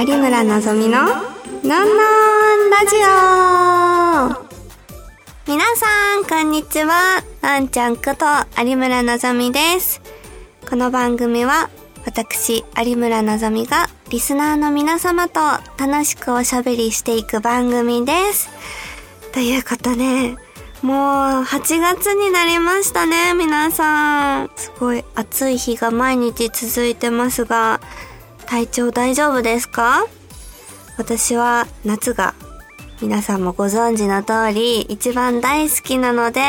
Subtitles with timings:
[0.00, 4.48] 有村のぞみののんのんラジオ
[5.46, 7.22] 皆さん、こんにちは。
[7.42, 8.24] のんちゃんこと
[8.58, 10.00] 有村のぞみです。
[10.66, 11.68] この番組は、
[12.06, 15.40] 私、有村のぞみが、リスナーの皆様と
[15.76, 18.48] 楽しくおしゃべりしていく番組です。
[19.32, 20.34] ということで、
[20.80, 24.50] もう8月になりましたね、皆さん。
[24.56, 27.82] すごい暑い日が毎日続いてますが、
[28.50, 30.06] 体調大丈夫ですか？
[30.98, 32.34] 私は夏が
[33.00, 36.42] 皆さんもご存知の通り一番大好きなので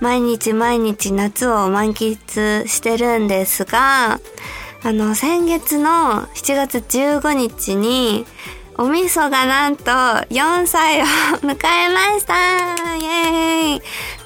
[0.00, 4.18] 毎日毎日夏を満喫してるんですが
[4.82, 8.24] あの先月の7月15日に
[8.78, 11.04] お味噌がなんと4歳を
[11.42, 12.96] 迎えました。
[12.96, 13.80] イエーイ。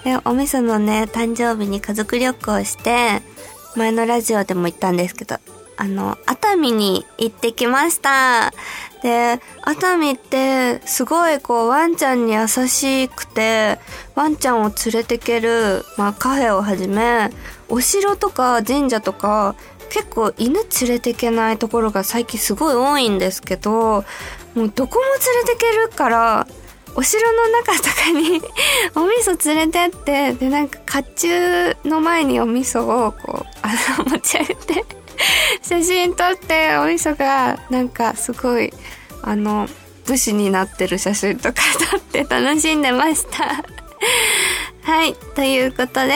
[0.05, 3.21] でお味噌のね誕生日に家族旅行して
[3.77, 5.37] 前のラジオでも言ったんですけど
[5.81, 8.53] あの、熱海に行ってきました。
[9.03, 13.79] で、熱海ってすごいこうワンちゃんに優しくて、
[14.15, 17.31] ワンちゃんを連れてける、まあカフェをはじめ、
[17.71, 19.55] お城とか神社とか、
[19.89, 24.05] 結構犬連れてけないところが最近すごい多いんですけど、
[24.55, 26.47] もうどこも連れてけるから、
[26.95, 28.43] お城の中とかに
[28.95, 35.00] お味噌連れてって、でなんか甲冑の前にお味噌をこう、あの、持ち上げて、
[35.81, 38.71] 写真撮ってお味噌がなんかすごい
[39.23, 39.67] あの
[40.07, 43.65] 武士になってる写真とか撮って楽しんでました。
[44.83, 46.15] はいということで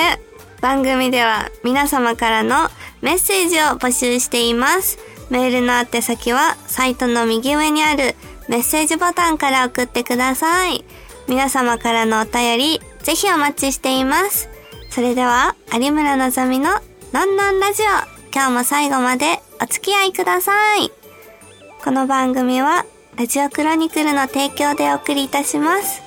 [0.60, 2.70] 番組では皆様からの
[3.00, 4.98] メッセージを募集しています。
[5.30, 8.14] メールの宛先はサイトの右上にある
[8.48, 10.84] メッセージボタンから送ってください。
[11.26, 14.50] 皆様からのお便りぜひお待ちしています。
[14.90, 16.70] それでは有村のぞみの
[17.14, 18.13] のんのんラジオ。
[18.34, 20.90] 今日も最後までお付き合いください。
[21.84, 22.84] この番組は、
[23.16, 26.02] ラジオクロニクルの提供でお送りいたします。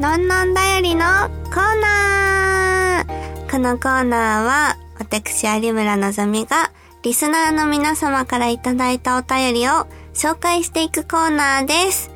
[0.00, 1.04] のんのんだよりの
[1.44, 6.72] コーナーこのコーナーは、私有村のぞみが、
[7.04, 12.10] リスナーの皆様からいただいたお便りを紹介していくコーナーです。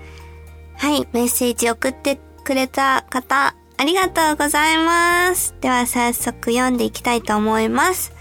[0.77, 5.55] はい、メッセージ送ってくれた方、ありがとうございます。
[5.61, 8.12] では早速読んでいきたいと思います。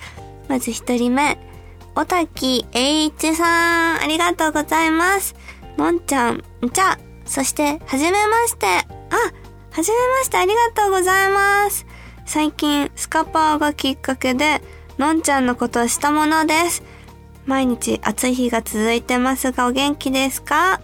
[0.49, 1.39] まず一人目、
[1.95, 5.33] おたきえいちさん、ありがとうございます。
[5.77, 8.67] のんちゃん、じゃ、そして、はじめまして。
[8.67, 8.81] あ、
[9.71, 11.85] はじめまして、ありがとうございます。
[12.25, 14.61] 最近、スカパーがきっかけで、
[14.97, 16.83] のんちゃんのことをしたものです。
[17.49, 20.79] 毎日暑い日が続いてますがお元気ですか？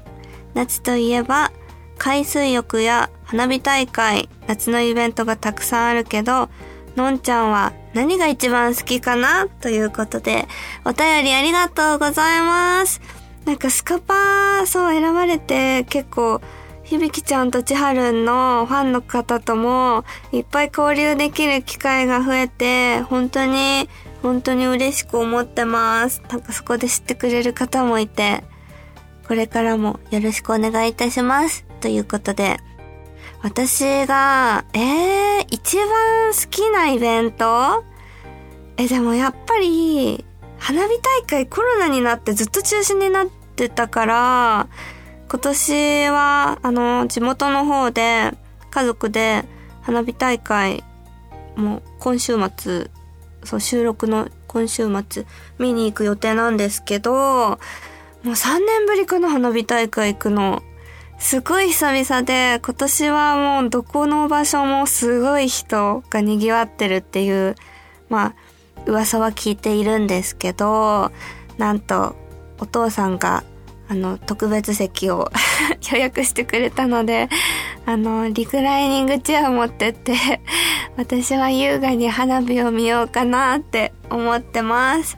[0.56, 1.52] 夏といえば
[2.00, 6.50] 海水浴や花火大会、夏のイベントがたくさんあるけど、
[6.96, 9.48] のんちゃんは何が一番好きかな？
[9.62, 10.48] ということで、
[10.86, 13.00] お便りありがとうございます。
[13.46, 16.42] なんかスカパー、そう選ばれて結構、
[16.84, 23.88] 響ちゃんと千春のファンの方ともいっぱい交流できる機会が増えて、本当に
[24.26, 26.24] 本当に嬉しく思ってます。
[26.30, 28.44] なんかそこで知ってくれる方もいて、
[29.28, 31.64] これからもよろしくお願いいたします。
[31.80, 32.58] ということで、
[33.44, 35.86] 私が、えー、一番
[36.34, 37.84] 好きなイベント？
[38.78, 40.26] え、でもやっぱり、
[40.58, 44.68] 花火大会コロナになってずっと中止になってたから、
[45.30, 48.34] 今年は、あの、地元の方で、
[48.72, 49.46] 家族で
[49.84, 50.84] 花火大会、
[51.56, 52.90] もう今週末、
[53.46, 55.26] そう、収録の今週末
[55.60, 57.58] 見に行く予定なんですけど、も
[58.24, 60.64] う3年ぶりかな花火大会行くの。
[61.18, 67.56] すごい久々で、今年はもうどこの場所もすごい人が賑わってるっていう、
[68.10, 68.36] まあ、
[68.86, 71.12] 噂は聞いているんですけど、
[71.58, 72.16] なんと、
[72.60, 73.44] お父さんが、
[73.88, 75.32] あの、特別席を
[75.92, 77.30] 予約してくれたので、
[77.86, 80.16] あの、リクライニングチェア持ってって、
[80.98, 85.18] 私は優雅に花火を見ようかなって思ってます。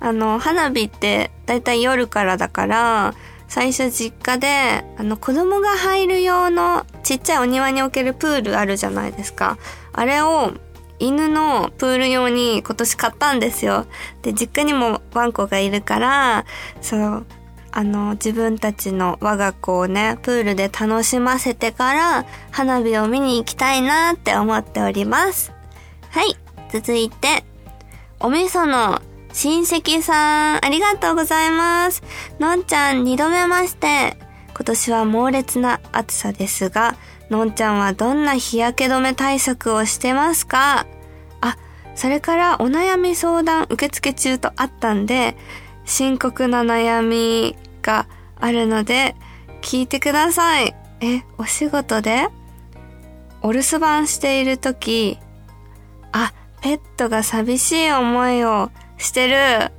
[0.00, 3.14] あの、花火ってだいたい夜からだから、
[3.46, 9.58] 最初実家で、あの、子供が入る用のちっちゃいお庭に置けるプールあるじゃないですか。
[9.92, 10.54] あれを
[10.98, 13.86] 犬のプール用に今年買ったんですよ。
[14.22, 16.46] で、実家にもワンコがいるから、
[16.80, 17.26] そう、
[17.72, 25.52] あの、自分たちの我が子をね、プールで楽しませてから、花火を見に行きたいなって思っております。
[26.10, 26.36] はい。
[26.70, 27.44] 続いて、
[28.20, 29.00] お味噌の
[29.32, 32.02] 親戚さん、ありがとうございます。
[32.38, 34.16] のんちゃん、二度目まして。
[34.54, 36.94] 今年は猛烈な暑さですが、
[37.30, 40.86] のんちゃんはどんな日焼け止め対策をしてますか？
[41.40, 41.56] あ、
[41.94, 45.36] それからお悩み相談受付中とあったんで、
[45.84, 48.06] 深刻な悩みが
[48.40, 49.14] あるので、
[49.60, 50.74] 聞いてください。
[51.00, 52.28] え、お仕事で？
[53.42, 55.18] お留守番しているとき、
[56.12, 59.72] あ、ペットが寂しい思いをしてる。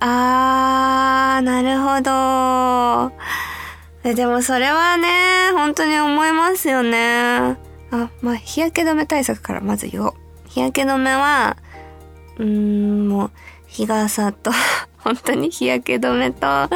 [0.00, 3.12] あー、なるほど。
[4.14, 7.58] でもそれはね、本当に思いますよね。
[7.90, 10.14] あ、まあ、日焼け止め対策からまず言おう。
[10.46, 11.56] 日焼け止めは、
[12.36, 13.30] うーん、もう、
[13.66, 14.52] 日傘と
[14.98, 16.70] 本当に日焼け止めと、あ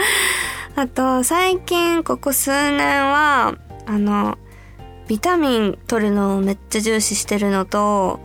[0.93, 3.55] と、最近、ここ数年は、
[3.87, 4.39] あの、
[5.07, 8.21] ビタミン取るのをめっちゃ重視してるのと、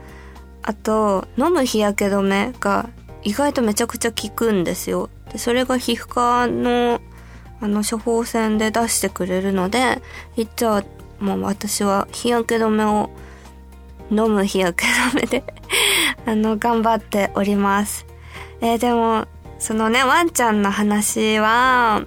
[0.63, 2.89] あと、飲む日焼け止めが
[3.23, 5.09] 意外とめちゃくちゃ効くんですよ。
[5.31, 7.01] で、それが皮膚科の、
[7.59, 10.01] あの、処方箋で出してくれるので、
[10.35, 10.83] 一応、
[11.19, 13.09] もう私は日焼け止めを、
[14.09, 15.43] 飲む日焼け止めで
[16.25, 18.05] あの、頑張っております。
[18.61, 19.27] えー、でも、
[19.59, 22.05] そのね、ワンちゃんの話は、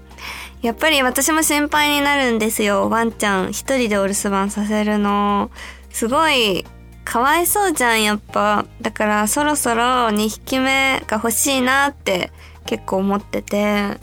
[0.62, 2.90] やっぱり私も心配になるんですよ。
[2.90, 5.50] ワンちゃん一人でお留守番させるの。
[5.90, 6.64] すごい、
[7.04, 8.66] かわいそうじゃん、やっぱ。
[8.80, 12.30] だからそろそろ2匹目が欲しいなって
[12.66, 13.98] 結構思ってて。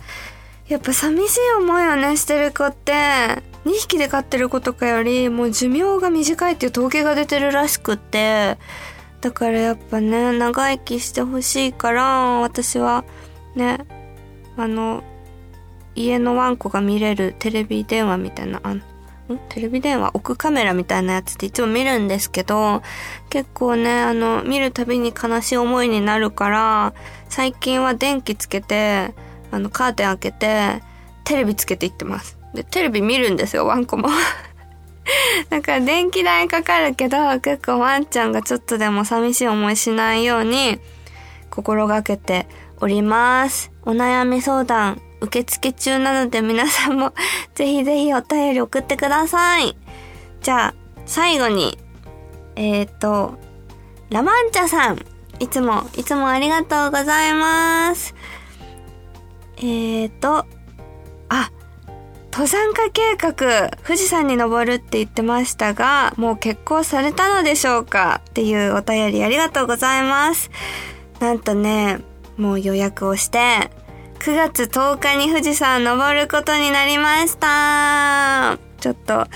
[0.68, 2.92] やっぱ寂しい思いをね、してる子って、
[3.66, 8.58] 2匹で飼ってる子とかよりもう寿命が短いっていう統計が出てるらしくって、
[9.22, 12.04] だからやっぱね、長生きしてほしいから、
[12.42, 13.06] 私は
[13.58, 13.80] ね、
[14.56, 15.04] あの、
[15.96, 18.84] 家のワンコが見れるテレビ電話みたいな、あん？
[19.50, 20.12] テレビ電話？
[20.14, 22.82] 置くカメラみたいなやつっていつも見るんですけど、
[23.30, 26.94] 結構ね、あの、見るたびに悲しい思いになるから、
[27.30, 29.14] 最近は電気つけて、
[29.52, 30.84] あの、カーテン開けて、
[31.24, 32.38] テレビつけていってます。
[32.54, 34.10] で、テレビ見るんですよ、ワンコも。
[35.50, 40.80] だから電気代かかるけど、結構ワンちゃんがちょっとでも寂しい思いしないように、
[41.50, 42.48] 心がけて
[42.80, 43.72] おります。
[43.84, 47.14] お悩み相談、受付中なので皆さんも
[47.56, 49.78] ぜひぜひお便り送ってください。
[50.42, 50.74] じゃあ、
[51.06, 51.78] 最後に、
[52.56, 53.38] えっ、ー、と、
[54.10, 55.06] ラマンチャさん、
[55.40, 58.16] いつも、いつもありがとうございます。
[59.58, 60.46] えっ、ー、と、
[61.30, 61.52] あ、
[62.32, 68.22] 登山家計画、富士山に登るって言ってましたが、もう結婚されたのでしょうか？
[68.30, 70.52] っていうお便りありがとうございます。
[71.20, 72.00] なんとね、
[72.38, 73.72] もう予約をして、
[74.20, 78.58] 9月10日に富士山登ることになりました。
[78.80, 79.28] ちょっと、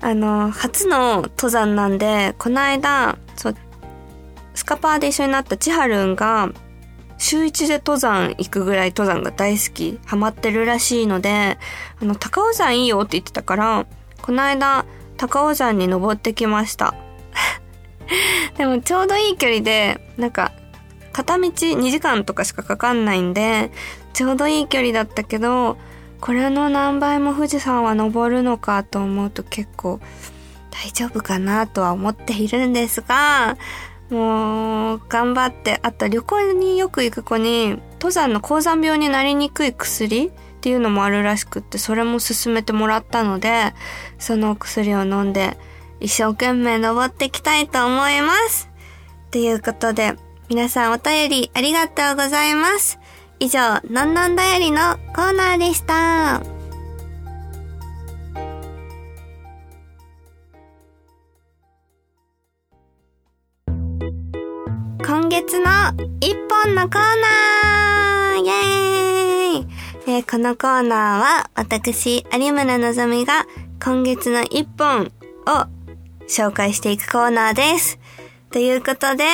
[0.00, 3.56] あの、初の登山なんで、この間、そう、
[4.54, 6.50] スカパーで一緒になった千春んが、
[7.18, 11.58] 週一で登山行くぐらい登山が大好き、ハマってるらしいので、
[12.00, 13.86] あの、高尾山いいよって言ってたから、
[14.22, 14.86] この間、
[15.18, 16.94] 高尾山に登ってきました。
[18.56, 20.52] でもちょうどいい距離で、なんか、
[21.12, 23.70] 片道2時間とかしかかかんないんで、
[24.12, 25.76] ちょうどいい距離だったけど、
[26.20, 30.00] これの何倍も富士山は登るのかと思うと結構
[30.70, 33.56] 大丈夫かなとは思っているんですが、
[34.10, 40.30] もう頑張って、あと旅行によく行く子に登山の高山病になりにくい薬っ
[40.60, 43.72] ていうのもあるらしくって、それも勧めてもらったので、
[44.18, 45.56] その薬を飲んで
[46.00, 48.68] 一生懸命登っていきたいと思います。
[49.30, 50.16] ということで、
[50.50, 52.98] 皆さんお便りありがとうございます。
[53.38, 56.42] 以上、のんのんだよりのコーナーでした。
[65.06, 65.70] 今月の
[66.20, 69.66] 一本のコーナーイェーイ、
[70.08, 73.46] えー、このコーナーは私、有村のぞみが
[73.80, 75.12] 今月の一本
[75.46, 75.68] を
[76.26, 78.00] 紹介していくコーナーです。
[78.50, 79.24] ということで、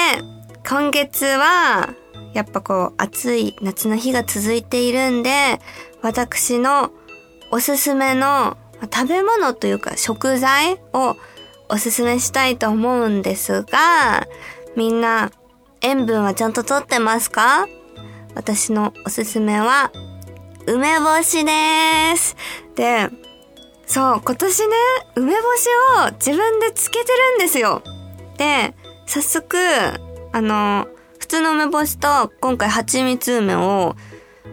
[0.69, 1.95] 今月は
[2.35, 5.61] やっぱこう暑い夏の日が続いているんで、
[6.03, 6.91] 私の
[7.53, 8.57] おすすめの
[8.93, 11.17] 食べ物というか食材を
[11.69, 14.27] おすすめしたいと思うんですが、
[14.77, 15.31] みんな
[15.83, 17.69] 塩分はちゃんととってますか？
[18.35, 19.93] 私のおすすめは
[20.67, 21.53] 梅干しで
[22.17, 22.37] す。
[22.75, 23.09] で、
[23.87, 24.75] そう、今年ね、
[25.15, 25.69] 梅干し
[26.11, 27.83] を自分で漬けてるんですよ。
[28.37, 28.75] で、
[29.07, 29.57] 早速、
[30.37, 30.87] あの、
[31.19, 33.97] 普通の梅干しと今回蜂蜜梅を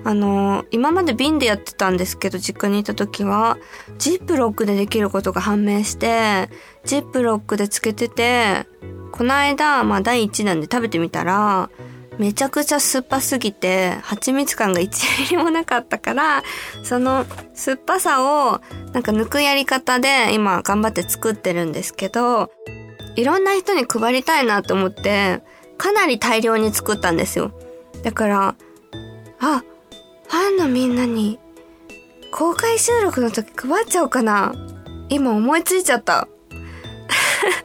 [0.05, 3.57] あの、今まで瓶でやってたんですけど、実家にいた時は、
[3.97, 6.49] ジップロックでできることが判明して、
[6.85, 8.65] ジップロックでつけてて、
[9.11, 11.69] この間、まあ第1弾で食べてみたら、
[12.17, 16.43] めちゃくちゃ酸っぱすぎて、蜂蜜感が1ミリもなかったから、
[16.83, 18.61] その酸っぱさを
[18.93, 22.51] なんか抜くやり方で今頑張って作ってるんですけど、
[23.15, 25.43] いろんな人に配りたいなと思って、
[25.77, 27.51] かなり大量に作ったんですよ。
[28.03, 28.55] だから、
[29.39, 29.63] あ、
[30.27, 31.39] ファンのみんなに
[32.31, 34.53] 公開収録の時配っちゃおうかな。
[35.09, 36.27] 今思いついちゃった。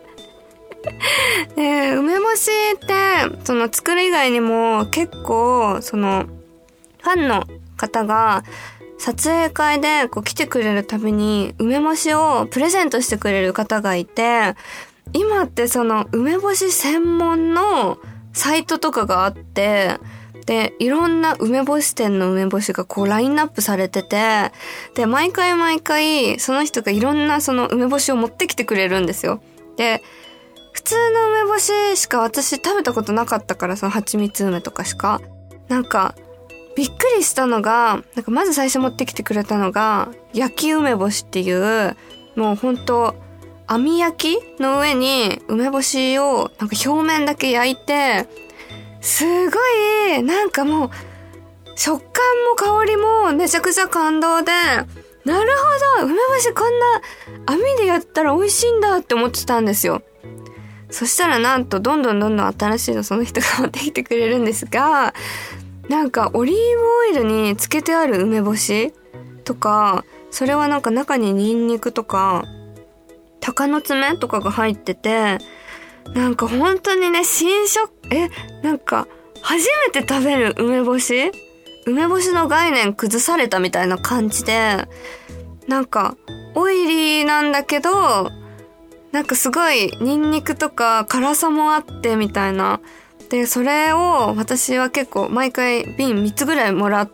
[1.56, 6.26] で、梅干しって、その作る以外にも結構、その、
[7.02, 7.46] ファンの
[7.76, 8.44] 方が、
[8.98, 14.54] 撮影会でこう来てくれるたびに梅干しをプレゼントしてくれる方がいて、
[15.12, 17.98] 今ってその梅干し専門の
[18.32, 19.98] サイトとかがあって、
[20.46, 24.50] で、いろんな梅干し店の梅干しがこうラインナップされてて、
[24.94, 29.42] で、毎回毎回その人がいろんなその梅干しを持ってきてくれるんですよ。
[29.76, 30.02] で、
[30.72, 35.20] 普通の梅干ししか私食べたことなかったから、その蜂蜜梅とかしか。
[35.68, 36.14] なんか、
[36.76, 41.96] びっくりしたのが、なんかまず最初持ってきてくれたのが、焼き梅干しっていう、
[42.36, 43.16] もうほんと、
[43.68, 48.26] 網焼きの上に梅干しをなんか表面だけ焼いて、
[49.00, 49.56] すご
[50.16, 50.90] い、なんかもう、
[51.76, 54.50] 食感も香りもめちゃくちゃ感動で、
[55.24, 55.50] なる
[55.98, 57.02] ほど梅干しこんな
[57.46, 60.02] 網でやったら美味しいんだって思ってたんですよ。
[60.90, 65.12] そしたらなんとどんどんどんどん新しいのその人が持ってきてくれるんですが、
[65.88, 66.60] なんかオリーブ
[66.98, 68.94] オイルにつけてある梅干し
[69.44, 72.44] とか、それはなんか中にニンニクとか、
[73.48, 75.38] 鷹の爪とかが入ってて、
[76.14, 78.28] なんか本当にね、新食、え、
[78.62, 79.06] なんか
[79.40, 81.32] 初めて食べる梅干し？
[81.86, 84.86] 梅干しの概念崩されたみたいな感じで、
[85.66, 86.16] なんか、
[86.54, 88.30] オイリーなんだけど、
[89.12, 92.80] なんかすごいニンニクとか辛さもあってみたいな。
[93.30, 97.10] で、それを私は結構毎回瓶3つぐらいもらっ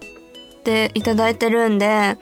[0.65, 2.19] ていただいてるんで、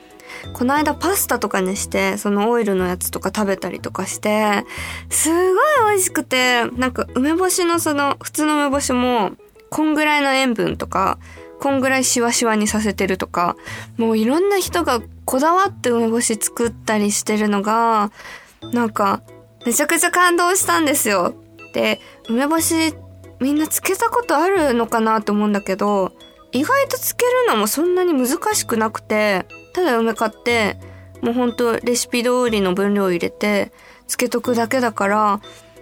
[0.53, 4.65] この間パスタとかにして、そのオイルのやつとか食べたりとかして、
[5.11, 9.33] すごい美味しくて、なんか梅干しのその、普通の梅干しも、
[9.71, 11.19] こんぐらいの塩分とか、
[11.61, 13.57] こんぐらいシワシワにさせてるとか、
[13.97, 18.11] もういろんな人がこだわって梅干し作ったりしてるのが、
[18.73, 19.23] なんか、
[19.65, 21.35] めちゃくちゃ感動したんですよ。
[21.73, 22.95] で、梅干し
[23.43, 26.13] みんなつけたことあるのかなと思うんだけど、
[26.53, 30.77] 意外とつけるのもそんなに難しくなくて、ただ梅買って、
[31.21, 33.73] もうほんとレシピ通りの分量入れて、
[34.07, 35.41] つけとくだけだから、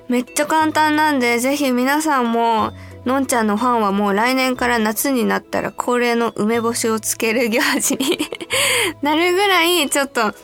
[0.08, 2.72] めっちゃ簡単なんで、ぜひ皆さんも、
[3.04, 8.18] のんちゃんのファンはもう来年から夏になったら恒例の梅干しをつける行事に
[9.00, 10.34] なるぐらい、ちょっと、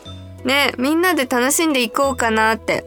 [0.44, 2.84] ね、みんなで楽しんでいこうかなって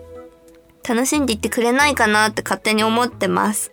[0.87, 3.71] 楽しんでいってくれないかなって勝手に思ってます。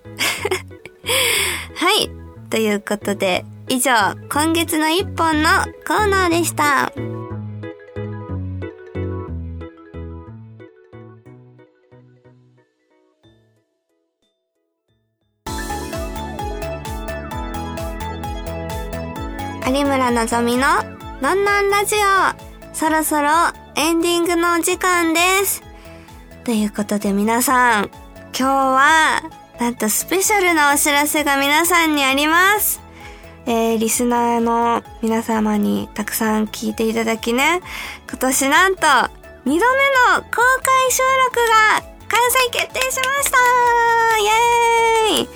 [1.76, 2.10] はい。
[2.50, 5.50] ということで、以上、今月の一本の
[5.86, 6.92] コーナーでした。
[19.68, 20.68] 有村のぞみの
[21.20, 22.72] のんのんラジオ。
[22.72, 23.28] そろそろ
[23.74, 25.62] エンディングのお時間です。
[26.44, 27.90] ということで皆さん、
[28.26, 29.22] 今日は、
[29.58, 32.85] なんとスペシャルなお知らせが皆さんにあります。
[33.46, 37.60] えー、リスナーの皆様にたくさん聞いていただきね、
[38.08, 38.88] 今年なんと、2
[39.44, 39.60] 度目の
[40.22, 43.38] 公開収録が開催決定しました。
[44.18, 44.26] イ
[45.16, 45.28] エーイ。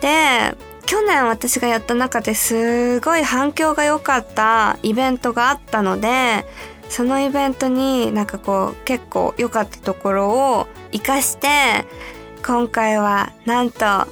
[0.00, 6.46] で、去年私がやった中ですごい反響が良かったイベントがあったので、
[6.88, 10.28] そのイベントになんかこう結構良かったところ
[10.60, 11.48] を活かして、
[12.46, 14.06] 今回はなんと、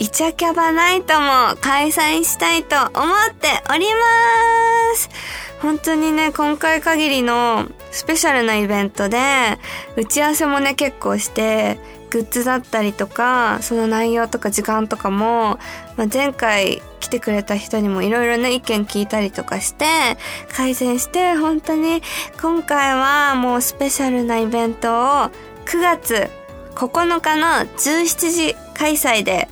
[0.00, 5.10] イチャキャバナイトも開催したいと思っております。
[5.60, 9.18] 本当にね、今回限りのスペシャルなイベントで、
[9.96, 15.58] 打ち合わせもね、結構して、グッズだったりとか、その内容とか時間とかも、
[15.96, 19.84] まあ、前回来てくれた人にもいろいろね、意見聞いたりとかして、
[20.54, 22.02] 改善して、本当に
[22.40, 25.30] 今回はもうスペシャルなイベントを
[25.66, 26.30] 9月
[26.76, 29.48] 9日の17時開催で、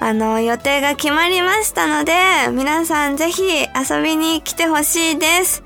[0.00, 2.12] あの、予定が決まりましたので、
[2.52, 5.62] 皆さんぜひ遊びに来てほしいです。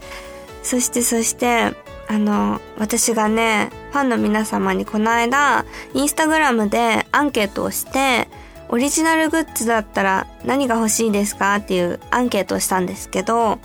[0.62, 1.72] そしてそして、
[2.08, 8.28] あの、私がね、ファンの皆様にこの間、インスタグラムでアンケートをして、
[8.70, 13.58] オリジナルグッズだったら何が欲しいですかっていうアンケートをしたんですけど、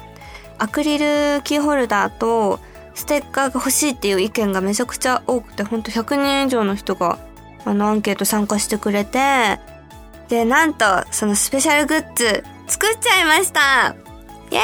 [0.59, 2.59] アクリルキーホルダーと
[2.93, 7.19] ステッカーが欲しいっていう意見がめちゃくちゃ多くて、ほんと100人以上の人が
[7.65, 9.59] あのアンケート参加してくれて、
[10.33, 13.95] で、なんと、そのスペシャルグッズ、作っちゃいました
[14.49, 14.61] イエー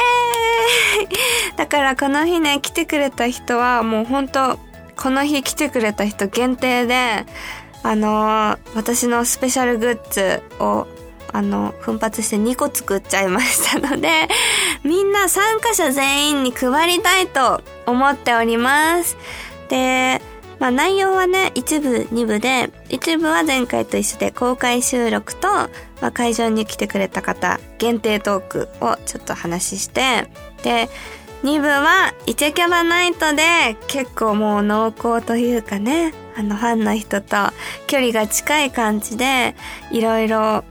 [1.04, 1.08] イ
[1.56, 4.58] だからこの日ね、来てくれた人はもうほんと、
[4.96, 7.24] この日来てくれた人限定で、
[7.84, 10.88] あのー、私のスペシャルグッズを、
[11.32, 14.10] あの、奮発して2個作っちゃいましたので、
[14.82, 19.16] みんな参加者全員に配りたいと思っております。
[19.68, 20.20] で、
[20.60, 25.68] まあ内容はね、一部、二部で、一部は前回と一緒で公開収録と、ま
[26.02, 30.28] あ会場に来てくれた方、限定トークをちょっと話して、
[30.62, 30.90] で、
[31.42, 37.36] 二部はイチェキャバナイトで結構もう濃厚というかね、あのファンの人と
[37.86, 39.56] 距離が近い感じで、
[39.90, 40.64] いろいろ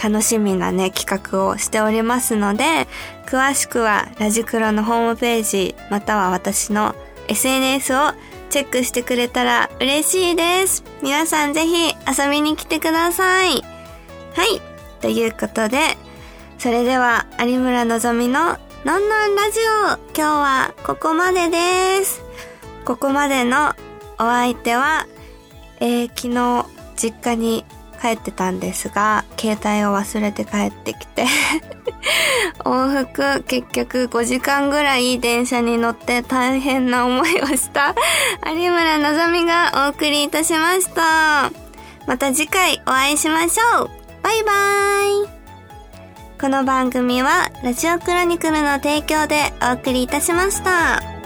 [0.00, 2.86] 楽しみなね、企画をしておりますので、
[3.26, 6.94] 詳しくはラジクロのホームページ、または私の
[7.26, 8.12] SNS を
[8.50, 10.82] チェックしてくれたら嬉しいです。
[11.02, 13.62] 皆さんぜひ遊びに来てください。
[14.34, 14.60] はい。
[15.00, 15.78] ということで、
[16.58, 22.22] それでは有村のぞみののんのんラジオ、今日はここまでです。
[22.84, 23.74] ここまでの
[24.14, 25.06] お相手は、
[25.80, 27.64] えー、昨日実家に
[28.00, 31.26] 帰ってたんですが、携帯を忘れて帰ってきて
[32.64, 37.94] 往復結局5時間ぐらい電車に乗って大変な思いをした
[38.46, 41.50] 有村のぞみがお送りいたしました。
[42.06, 43.90] また次回お会いしましょう。
[44.22, 45.28] バイバーイ。
[46.40, 51.17] この番組はラジオクロニクルの提供でお送りいたしました。